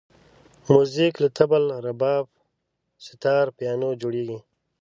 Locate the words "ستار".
3.05-3.45